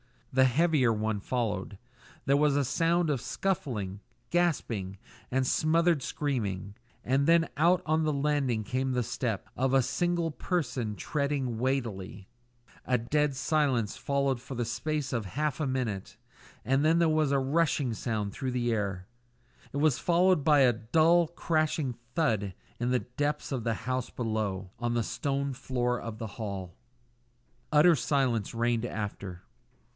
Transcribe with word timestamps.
The 0.33 0.45
heavier 0.45 0.91
one 0.93 1.19
followed. 1.19 1.77
There 2.25 2.37
was 2.37 2.55
a 2.55 2.65
sound 2.65 3.09
of 3.11 3.21
scuffling, 3.21 3.99
gasping, 4.31 4.97
and 5.29 5.45
smothered 5.45 6.01
screaming; 6.01 6.75
and 7.03 7.27
then 7.27 7.49
out 7.57 7.83
on 7.85 7.99
to 7.99 8.05
the 8.05 8.13
landing 8.13 8.63
came 8.63 8.93
the 8.93 9.03
step 9.03 9.47
of 9.55 9.73
a 9.73 9.83
single 9.83 10.31
person 10.31 10.95
treading 10.95 11.59
weightily. 11.59 12.29
A 12.85 12.97
dead 12.97 13.35
silence 13.35 13.97
followed 13.97 14.39
for 14.41 14.55
the 14.55 14.65
space 14.65 15.13
of 15.13 15.25
half 15.25 15.59
a 15.59 15.67
minute, 15.67 16.17
and 16.63 16.83
then 16.83 16.97
was 17.11 17.29
heard 17.29 17.35
a 17.35 17.39
rushing 17.39 17.93
sound 17.93 18.31
through 18.31 18.51
the 18.51 18.71
air. 18.71 19.07
It 19.73 19.77
was 19.77 19.99
followed 19.99 20.43
by 20.45 20.61
a 20.61 20.73
dull, 20.73 21.27
crashing 21.27 21.93
thud 22.15 22.55
in 22.79 22.89
the 22.89 22.99
depths 22.99 23.51
of 23.51 23.65
the 23.65 23.73
house 23.75 24.09
below 24.09 24.71
on 24.79 24.93
the 24.95 25.03
stone 25.03 25.53
floor 25.53 25.99
of 26.01 26.17
the 26.17 26.25
hall. 26.27 26.73
Utter 27.71 27.95
silence 27.95 28.55
reigned 28.55 28.85
after. 28.85 29.43